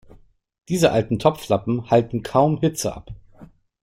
Diese 0.67 0.91
alten 0.91 1.19
Topflappen 1.19 1.91
halten 1.91 2.23
kaum 2.23 2.59
Hitze 2.59 2.95
ab. 2.95 3.09